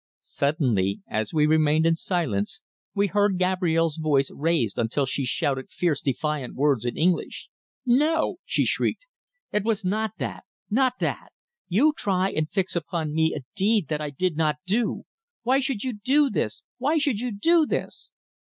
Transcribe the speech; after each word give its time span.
Suddenly, 0.23 1.01
as 1.07 1.31
we 1.31 1.45
remained 1.45 1.85
in 1.85 1.93
silence, 1.93 2.59
we 2.95 3.05
heard 3.05 3.37
Gabrielle's 3.37 3.97
voice 3.97 4.31
raised 4.31 4.79
until 4.79 5.05
she 5.05 5.25
shouted 5.25 5.67
fierce 5.69 6.01
defiant 6.01 6.55
words 6.55 6.85
in 6.85 6.97
English: 6.97 7.49
"No!" 7.85 8.37
she 8.43 8.65
shrieked. 8.65 9.05
"It 9.51 9.63
was 9.63 9.85
not 9.85 10.13
that 10.17 10.43
not 10.71 10.93
that! 11.01 11.33
You 11.67 11.93
try 11.95 12.31
and 12.31 12.49
fix 12.49 12.75
upon 12.75 13.13
me 13.13 13.35
a 13.37 13.41
deed 13.55 13.89
that 13.89 14.01
I 14.01 14.09
did 14.09 14.35
not 14.35 14.55
do! 14.65 15.03
Why 15.43 15.59
should 15.59 15.83
you 15.83 15.93
do 15.93 16.31
this 16.31 16.63
why 16.79 16.97
should 16.97 17.19
you 17.19 17.31
do 17.37 17.67
this!" 17.67 18.11